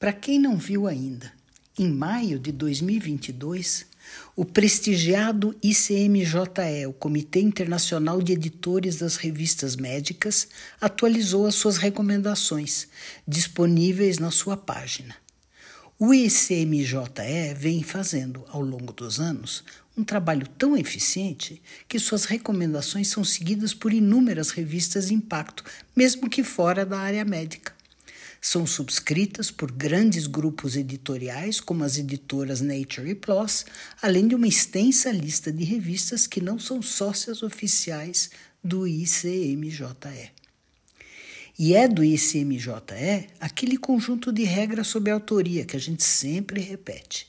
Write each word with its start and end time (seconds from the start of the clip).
Para 0.00 0.14
quem 0.14 0.40
não 0.40 0.56
viu 0.56 0.86
ainda, 0.86 1.30
em 1.78 1.86
maio 1.86 2.38
de 2.38 2.50
2022, 2.52 3.84
o 4.34 4.46
prestigiado 4.46 5.54
ICMJE, 5.62 6.86
o 6.88 6.92
Comitê 6.94 7.40
Internacional 7.40 8.22
de 8.22 8.32
Editores 8.32 8.96
das 8.96 9.16
Revistas 9.16 9.76
Médicas, 9.76 10.48
atualizou 10.80 11.46
as 11.46 11.54
suas 11.54 11.76
recomendações, 11.76 12.88
disponíveis 13.28 14.18
na 14.18 14.30
sua 14.30 14.56
página. 14.56 15.14
O 15.98 16.14
ICMJE 16.14 17.52
vem 17.54 17.82
fazendo, 17.82 18.42
ao 18.48 18.62
longo 18.62 18.94
dos 18.94 19.20
anos, 19.20 19.62
um 19.94 20.02
trabalho 20.02 20.46
tão 20.56 20.78
eficiente 20.78 21.60
que 21.86 21.98
suas 21.98 22.24
recomendações 22.24 23.08
são 23.08 23.22
seguidas 23.22 23.74
por 23.74 23.92
inúmeras 23.92 24.48
revistas 24.48 25.08
de 25.08 25.14
impacto, 25.14 25.62
mesmo 25.94 26.30
que 26.30 26.42
fora 26.42 26.86
da 26.86 26.98
área 26.98 27.22
médica. 27.22 27.78
São 28.40 28.66
subscritas 28.66 29.50
por 29.50 29.70
grandes 29.70 30.26
grupos 30.26 30.74
editoriais, 30.74 31.60
como 31.60 31.84
as 31.84 31.98
editoras 31.98 32.62
Nature 32.62 33.10
e 33.10 33.14
PLOS, 33.14 33.66
além 34.00 34.26
de 34.26 34.34
uma 34.34 34.48
extensa 34.48 35.10
lista 35.10 35.52
de 35.52 35.62
revistas 35.62 36.26
que 36.26 36.40
não 36.40 36.58
são 36.58 36.80
sócias 36.80 37.42
oficiais 37.42 38.30
do 38.64 38.86
ICMJE. 38.86 40.30
E 41.58 41.74
é 41.74 41.86
do 41.86 42.02
ICMJE 42.02 43.28
aquele 43.38 43.76
conjunto 43.76 44.32
de 44.32 44.44
regras 44.44 44.86
sobre 44.86 45.10
autoria 45.10 45.66
que 45.66 45.76
a 45.76 45.80
gente 45.80 46.02
sempre 46.02 46.62
repete. 46.62 47.28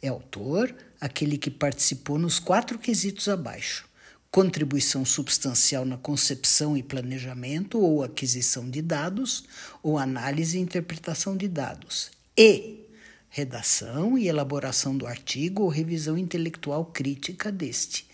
É 0.00 0.06
autor 0.06 0.72
aquele 1.00 1.36
que 1.36 1.50
participou 1.50 2.16
nos 2.18 2.38
quatro 2.38 2.78
quesitos 2.78 3.28
abaixo: 3.28 3.88
contribuição 4.32 5.04
substancial 5.04 5.84
na 5.84 5.98
concepção 5.98 6.74
e 6.74 6.82
planejamento 6.82 7.78
ou 7.78 8.02
aquisição 8.02 8.68
de 8.68 8.80
dados, 8.80 9.44
ou 9.82 9.98
análise 9.98 10.56
e 10.56 10.60
interpretação 10.60 11.36
de 11.36 11.46
dados, 11.46 12.10
e 12.34 12.86
redação 13.28 14.16
e 14.16 14.28
elaboração 14.28 14.96
do 14.96 15.06
artigo 15.06 15.62
ou 15.62 15.68
revisão 15.68 16.16
intelectual 16.16 16.86
crítica 16.86 17.52
deste, 17.52 18.06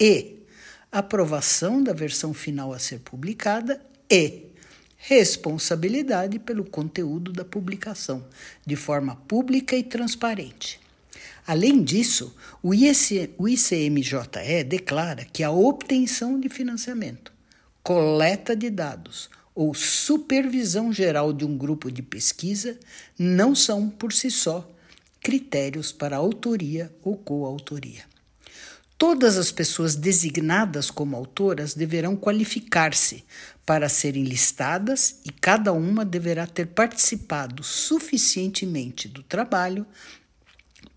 e 0.00 0.38
aprovação 0.90 1.84
da 1.84 1.92
versão 1.92 2.32
final 2.32 2.72
a 2.72 2.78
ser 2.78 3.00
publicada 3.00 3.78
e 4.10 4.46
responsabilidade 4.96 6.38
pelo 6.38 6.64
conteúdo 6.64 7.30
da 7.30 7.44
publicação, 7.44 8.26
de 8.64 8.76
forma 8.76 9.14
pública 9.14 9.76
e 9.76 9.82
transparente. 9.82 10.85
Além 11.46 11.84
disso, 11.84 12.34
o, 12.60 12.74
IC, 12.74 13.34
o 13.38 13.48
ICMJE 13.48 14.64
declara 14.66 15.24
que 15.24 15.44
a 15.44 15.50
obtenção 15.50 16.40
de 16.40 16.48
financiamento, 16.48 17.32
coleta 17.84 18.56
de 18.56 18.68
dados 18.68 19.30
ou 19.54 19.72
supervisão 19.72 20.92
geral 20.92 21.32
de 21.32 21.44
um 21.44 21.56
grupo 21.56 21.90
de 21.90 22.02
pesquisa 22.02 22.76
não 23.16 23.54
são, 23.54 23.88
por 23.88 24.12
si 24.12 24.30
só, 24.30 24.68
critérios 25.20 25.92
para 25.92 26.16
autoria 26.16 26.92
ou 27.02 27.16
coautoria. 27.16 28.04
Todas 28.98 29.36
as 29.36 29.52
pessoas 29.52 29.94
designadas 29.94 30.90
como 30.90 31.16
autoras 31.16 31.74
deverão 31.74 32.16
qualificar-se 32.16 33.24
para 33.64 33.88
serem 33.88 34.24
listadas 34.24 35.20
e 35.24 35.30
cada 35.30 35.72
uma 35.72 36.04
deverá 36.04 36.46
ter 36.46 36.66
participado 36.68 37.62
suficientemente 37.62 39.06
do 39.06 39.22
trabalho 39.22 39.86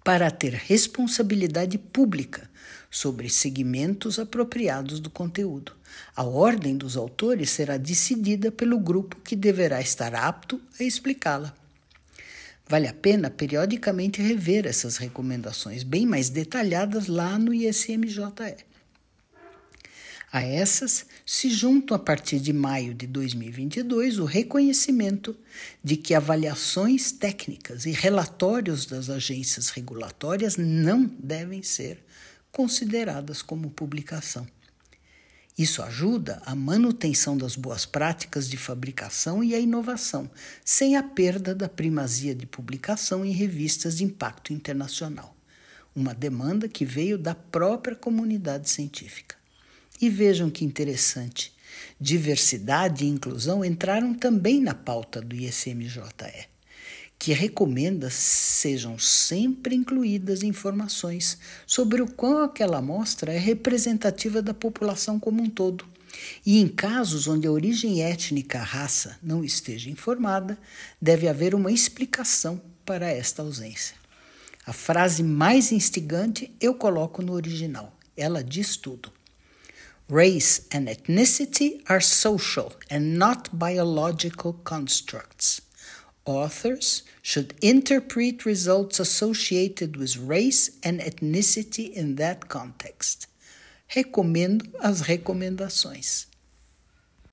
para 0.03 0.31
ter 0.31 0.53
responsabilidade 0.53 1.77
pública 1.77 2.49
sobre 2.89 3.29
segmentos 3.29 4.17
apropriados 4.17 4.99
do 4.99 5.09
conteúdo. 5.09 5.73
A 6.15 6.23
ordem 6.23 6.75
dos 6.75 6.97
autores 6.97 7.49
será 7.49 7.77
decidida 7.77 8.51
pelo 8.51 8.79
grupo 8.79 9.17
que 9.23 9.35
deverá 9.35 9.81
estar 9.81 10.15
apto 10.15 10.59
a 10.79 10.83
explicá-la. 10.83 11.53
Vale 12.67 12.87
a 12.87 12.93
pena 12.93 13.29
periodicamente 13.29 14.21
rever 14.21 14.67
essas 14.67 14.97
recomendações 14.97 15.81
bem 15.81 16.05
mais 16.05 16.29
detalhadas 16.29 17.07
lá 17.07 17.37
no 17.39 17.53
ISMJE. 17.53 18.68
A 20.31 20.43
essas 20.43 21.07
se 21.25 21.49
juntam 21.49 21.95
a 21.95 21.99
partir 21.99 22.39
de 22.39 22.53
maio 22.53 22.93
de 22.93 23.07
2022 23.07 24.19
o 24.19 24.25
reconhecimento 24.25 25.35
de 25.83 25.97
que 25.97 26.13
avaliações 26.13 27.11
técnicas 27.11 27.87
e 27.87 27.91
relatórios 27.91 28.85
das 28.85 29.09
agências 29.09 29.69
regulatórias 29.69 30.55
não 30.55 31.05
devem 31.05 31.63
ser 31.63 32.03
consideradas 32.51 33.41
como 33.41 33.71
publicação. 33.71 34.47
Isso 35.57 35.81
ajuda 35.81 36.41
a 36.45 36.53
manutenção 36.53 37.35
das 37.35 37.55
boas 37.55 37.85
práticas 37.85 38.47
de 38.47 38.55
fabricação 38.55 39.43
e 39.43 39.55
a 39.55 39.59
inovação, 39.59 40.29
sem 40.63 40.95
a 40.95 41.01
perda 41.01 41.55
da 41.55 41.67
primazia 41.67 42.35
de 42.35 42.45
publicação 42.45 43.25
em 43.25 43.31
revistas 43.31 43.97
de 43.97 44.03
impacto 44.03 44.53
internacional, 44.53 45.35
uma 45.95 46.13
demanda 46.13 46.69
que 46.69 46.85
veio 46.85 47.17
da 47.17 47.33
própria 47.33 47.95
comunidade 47.95 48.69
científica. 48.69 49.38
E 50.01 50.09
vejam 50.09 50.49
que 50.49 50.63
interessante, 50.63 51.53
diversidade 51.99 53.03
e 53.03 53.09
inclusão 53.09 53.65
entraram 53.65 54.13
também 54.13 54.61
na 54.61 54.73
pauta 54.73 55.21
do 55.21 55.35
ISMJE, 55.35 56.01
que 57.17 57.33
recomenda 57.33 58.09
sejam 58.09 58.97
sempre 58.97 59.75
incluídas 59.75 60.41
informações 60.41 61.37
sobre 61.67 62.01
o 62.01 62.09
quão 62.09 62.43
aquela 62.43 62.77
amostra 62.77 63.33
é 63.33 63.37
representativa 63.37 64.41
da 64.41 64.53
população 64.53 65.19
como 65.19 65.43
um 65.43 65.49
todo. 65.49 65.85
E 66.45 66.61
em 66.61 66.67
casos 66.67 67.27
onde 67.27 67.45
a 67.45 67.51
origem 67.51 68.01
étnica, 68.01 68.59
raça, 68.59 69.19
não 69.21 69.43
esteja 69.43 69.89
informada, 69.89 70.57
deve 71.01 71.27
haver 71.27 71.53
uma 71.53 71.71
explicação 71.71 72.61
para 72.85 73.09
esta 73.09 73.41
ausência. 73.41 73.95
A 74.65 74.71
frase 74.71 75.23
mais 75.23 75.71
instigante 75.71 76.55
eu 76.59 76.73
coloco 76.73 77.21
no 77.21 77.33
original. 77.33 77.97
Ela 78.15 78.43
diz 78.43 78.77
tudo. 78.77 79.18
Race 80.09 80.67
and 80.71 80.87
ethnicity 80.87 81.83
are 81.87 81.99
social 82.01 82.73
and 82.89 83.19
not 83.19 83.47
biological 83.53 84.53
constructs. 84.53 85.61
Authors 86.25 87.03
should 87.21 87.53
interpret 87.61 88.43
results 88.43 88.99
associated 88.99 89.97
with 89.97 90.17
race 90.17 90.71
and 90.83 90.99
ethnicity 90.99 91.93
in 91.93 92.15
that 92.15 92.49
context. 92.49 93.27
Recomendo 93.95 94.65
as 94.81 95.03
recomendações. 95.03 96.25